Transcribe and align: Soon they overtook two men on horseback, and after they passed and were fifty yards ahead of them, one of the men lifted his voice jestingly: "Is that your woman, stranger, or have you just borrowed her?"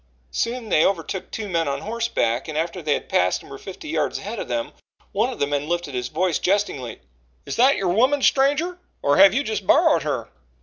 Soon 0.31 0.69
they 0.69 0.83
overtook 0.83 1.29
two 1.29 1.47
men 1.47 1.67
on 1.67 1.81
horseback, 1.81 2.47
and 2.47 2.57
after 2.57 2.81
they 2.81 2.99
passed 2.99 3.43
and 3.43 3.51
were 3.51 3.59
fifty 3.59 3.87
yards 3.87 4.17
ahead 4.17 4.39
of 4.39 4.47
them, 4.47 4.71
one 5.11 5.31
of 5.31 5.37
the 5.37 5.45
men 5.45 5.69
lifted 5.69 5.93
his 5.93 6.07
voice 6.07 6.39
jestingly: 6.39 7.01
"Is 7.45 7.55
that 7.57 7.75
your 7.77 7.89
woman, 7.89 8.23
stranger, 8.23 8.79
or 9.03 9.17
have 9.17 9.31
you 9.35 9.43
just 9.43 9.67
borrowed 9.67 10.01
her?" 10.01 10.29